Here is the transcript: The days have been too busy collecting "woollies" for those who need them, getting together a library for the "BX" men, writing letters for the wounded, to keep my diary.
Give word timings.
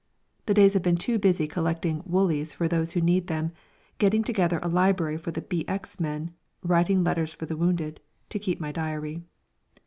The 0.47 0.55
days 0.55 0.73
have 0.73 0.81
been 0.81 0.95
too 0.95 1.19
busy 1.19 1.47
collecting 1.47 2.01
"woollies" 2.07 2.55
for 2.55 2.67
those 2.67 2.93
who 2.93 3.01
need 3.01 3.27
them, 3.27 3.51
getting 3.99 4.23
together 4.23 4.59
a 4.63 4.67
library 4.67 5.15
for 5.15 5.29
the 5.29 5.43
"BX" 5.43 5.99
men, 5.99 6.33
writing 6.63 7.03
letters 7.03 7.35
for 7.35 7.45
the 7.45 7.55
wounded, 7.55 8.01
to 8.29 8.39
keep 8.39 8.59
my 8.59 8.71
diary. 8.71 9.21